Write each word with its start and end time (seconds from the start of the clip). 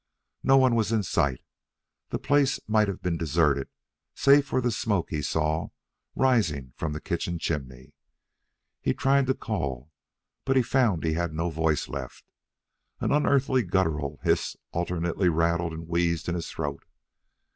No 0.41 0.57
one 0.57 0.73
was 0.73 0.91
in 0.91 1.03
sight. 1.03 1.43
The 2.09 2.17
place 2.17 2.59
might 2.67 2.87
have 2.87 3.03
been 3.03 3.17
deserted, 3.19 3.69
save 4.15 4.47
for 4.47 4.59
the 4.59 4.71
smoke 4.71 5.11
he 5.11 5.21
saw 5.21 5.67
rising 6.15 6.73
from 6.75 6.93
the 6.93 6.99
kitchen 6.99 7.37
chimney. 7.37 7.93
He 8.81 8.95
tried 8.95 9.27
to 9.27 9.35
call, 9.35 9.91
but 10.43 10.57
found 10.65 11.03
he 11.03 11.13
had 11.13 11.33
no 11.35 11.51
voice 11.51 11.87
left. 11.87 12.23
An 12.99 13.11
unearthly 13.11 13.61
guttural 13.61 14.19
hiss 14.23 14.55
alternately 14.71 15.29
rattled 15.29 15.71
and 15.71 15.87
wheezed 15.87 16.27
in 16.27 16.33
his 16.33 16.49
throat. 16.49 16.83